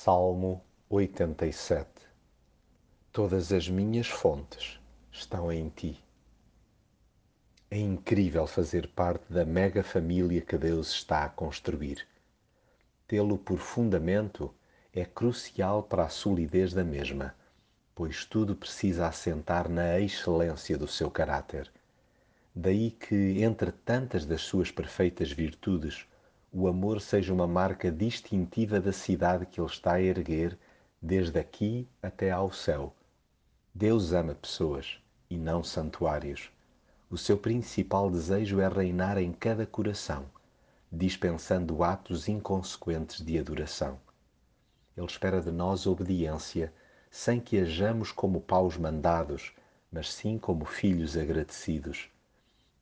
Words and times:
Salmo 0.00 0.62
87 0.88 1.88
Todas 3.10 3.52
as 3.52 3.68
minhas 3.68 4.06
fontes 4.06 4.78
estão 5.10 5.50
em 5.52 5.68
ti. 5.70 6.00
É 7.68 7.78
incrível 7.80 8.46
fazer 8.46 8.86
parte 8.90 9.24
da 9.28 9.44
mega 9.44 9.82
família 9.82 10.40
que 10.40 10.56
Deus 10.56 10.92
está 10.92 11.24
a 11.24 11.28
construir. 11.28 12.06
Tê-lo 13.08 13.36
por 13.36 13.58
fundamento 13.58 14.54
é 14.94 15.04
crucial 15.04 15.82
para 15.82 16.04
a 16.04 16.08
solidez 16.08 16.72
da 16.72 16.84
mesma, 16.84 17.34
pois 17.92 18.24
tudo 18.24 18.54
precisa 18.54 19.08
assentar 19.08 19.68
na 19.68 19.98
excelência 19.98 20.78
do 20.78 20.86
seu 20.86 21.10
caráter. 21.10 21.68
Daí 22.54 22.92
que, 22.92 23.42
entre 23.42 23.72
tantas 23.72 24.24
das 24.24 24.42
suas 24.42 24.70
perfeitas 24.70 25.32
virtudes, 25.32 26.06
o 26.50 26.66
amor 26.66 27.00
seja 27.00 27.32
uma 27.32 27.46
marca 27.46 27.92
distintiva 27.92 28.80
da 28.80 28.92
cidade 28.92 29.44
que 29.44 29.60
ele 29.60 29.68
está 29.68 29.94
a 29.94 30.02
erguer 30.02 30.58
desde 31.00 31.38
aqui 31.38 31.86
até 32.02 32.30
ao 32.30 32.50
céu. 32.50 32.94
Deus 33.74 34.12
ama 34.12 34.34
pessoas 34.34 34.98
e 35.28 35.36
não 35.36 35.62
santuários. 35.62 36.50
O 37.10 37.18
seu 37.18 37.36
principal 37.36 38.10
desejo 38.10 38.60
é 38.60 38.68
reinar 38.68 39.18
em 39.18 39.30
cada 39.30 39.66
coração, 39.66 40.24
dispensando 40.90 41.84
atos 41.84 42.28
inconsequentes 42.28 43.24
de 43.24 43.38
adoração. 43.38 44.00
Ele 44.96 45.06
espera 45.06 45.42
de 45.42 45.50
nós 45.50 45.86
obediência, 45.86 46.72
sem 47.10 47.40
que 47.40 47.58
hajamos 47.58 48.10
como 48.10 48.40
paus 48.40 48.76
mandados, 48.78 49.52
mas 49.92 50.12
sim 50.12 50.38
como 50.38 50.64
filhos 50.64 51.14
agradecidos. 51.14 52.08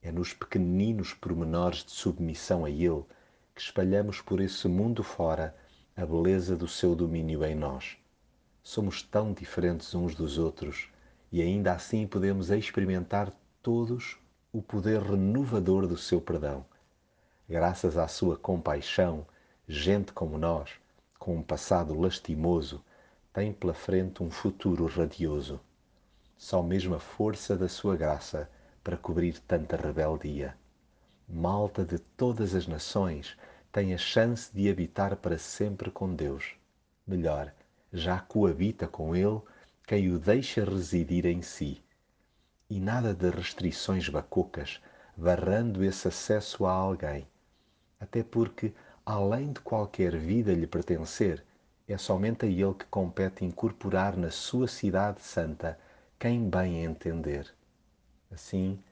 É 0.00 0.12
nos 0.12 0.32
pequeninos 0.32 1.12
pormenores 1.12 1.84
de 1.84 1.90
submissão 1.90 2.64
a 2.64 2.70
Ele 2.70 3.04
que 3.56 3.62
espalhamos 3.62 4.20
por 4.20 4.38
esse 4.38 4.68
mundo 4.68 5.02
fora 5.02 5.56
a 5.96 6.04
beleza 6.04 6.54
do 6.54 6.68
seu 6.68 6.94
domínio 6.94 7.42
em 7.42 7.54
nós. 7.54 7.96
Somos 8.62 9.02
tão 9.02 9.32
diferentes 9.32 9.94
uns 9.94 10.14
dos 10.14 10.36
outros 10.36 10.90
e 11.32 11.40
ainda 11.40 11.72
assim 11.72 12.06
podemos 12.06 12.50
experimentar 12.50 13.32
todos 13.62 14.18
o 14.52 14.60
poder 14.60 15.00
renovador 15.00 15.86
do 15.86 15.96
seu 15.96 16.20
perdão. 16.20 16.66
Graças 17.48 17.96
à 17.96 18.06
sua 18.06 18.36
compaixão, 18.36 19.26
gente 19.66 20.12
como 20.12 20.36
nós, 20.36 20.72
com 21.18 21.36
um 21.36 21.42
passado 21.42 21.98
lastimoso, 21.98 22.84
tem 23.32 23.54
pela 23.54 23.72
frente 23.72 24.22
um 24.22 24.30
futuro 24.30 24.84
radioso. 24.84 25.58
Só 26.36 26.62
mesmo 26.62 26.94
a 26.94 27.00
força 27.00 27.56
da 27.56 27.70
sua 27.70 27.96
graça 27.96 28.50
para 28.84 28.98
cobrir 28.98 29.40
tanta 29.40 29.76
rebeldia 29.76 30.54
malta 31.28 31.84
de 31.84 31.98
todas 31.98 32.54
as 32.54 32.68
nações 32.68 33.36
tem 33.76 33.92
a 33.92 33.98
chance 33.98 34.50
de 34.54 34.70
habitar 34.70 35.14
para 35.16 35.36
sempre 35.36 35.90
com 35.90 36.14
Deus. 36.14 36.54
Melhor, 37.06 37.52
já 37.92 38.18
coabita 38.18 38.88
com 38.88 39.14
Ele 39.14 39.42
quem 39.86 40.10
o 40.10 40.18
deixa 40.18 40.64
residir 40.64 41.26
em 41.26 41.42
si. 41.42 41.84
E 42.70 42.80
nada 42.80 43.12
de 43.12 43.28
restrições 43.28 44.08
bacocas, 44.08 44.80
barrando 45.14 45.84
esse 45.84 46.08
acesso 46.08 46.64
a 46.64 46.72
alguém. 46.72 47.28
Até 48.00 48.22
porque, 48.22 48.72
além 49.04 49.52
de 49.52 49.60
qualquer 49.60 50.16
vida 50.16 50.54
lhe 50.54 50.66
pertencer, 50.66 51.44
é 51.86 51.98
somente 51.98 52.46
a 52.46 52.48
Ele 52.48 52.72
que 52.72 52.86
compete 52.86 53.44
incorporar 53.44 54.16
na 54.16 54.30
sua 54.30 54.66
cidade 54.68 55.20
santa 55.20 55.78
quem 56.18 56.48
bem 56.48 56.82
entender. 56.82 57.54
Assim, 58.30 58.82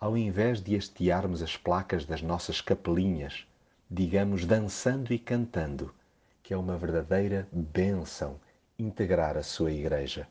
ao 0.00 0.16
invés 0.16 0.60
de 0.60 0.74
hastearmos 0.74 1.42
as 1.42 1.56
placas 1.56 2.04
das 2.04 2.22
nossas 2.22 2.60
capelinhas, 2.60 3.46
digamos 3.90 4.44
dançando 4.44 5.12
e 5.12 5.18
cantando, 5.18 5.94
que 6.42 6.52
é 6.52 6.56
uma 6.56 6.76
verdadeira 6.76 7.48
bênção 7.52 8.40
integrar 8.78 9.36
a 9.36 9.42
sua 9.42 9.72
igreja. 9.72 10.28